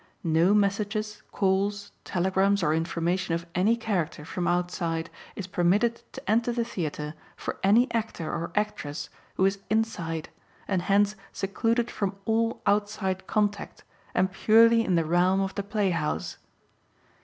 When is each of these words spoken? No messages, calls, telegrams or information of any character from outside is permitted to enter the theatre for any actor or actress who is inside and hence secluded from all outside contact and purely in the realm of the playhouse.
No 0.23 0.55
messages, 0.55 1.21
calls, 1.31 1.91
telegrams 2.05 2.63
or 2.63 2.73
information 2.73 3.35
of 3.35 3.45
any 3.53 3.77
character 3.77 4.25
from 4.25 4.47
outside 4.47 5.11
is 5.35 5.45
permitted 5.45 6.01
to 6.13 6.27
enter 6.27 6.51
the 6.51 6.65
theatre 6.65 7.13
for 7.37 7.59
any 7.63 7.87
actor 7.93 8.25
or 8.27 8.51
actress 8.55 9.11
who 9.35 9.45
is 9.45 9.59
inside 9.69 10.29
and 10.67 10.81
hence 10.81 11.15
secluded 11.31 11.91
from 11.91 12.15
all 12.25 12.63
outside 12.65 13.27
contact 13.27 13.83
and 14.15 14.31
purely 14.31 14.83
in 14.83 14.95
the 14.95 15.05
realm 15.05 15.39
of 15.39 15.53
the 15.53 15.61
playhouse. 15.61 16.37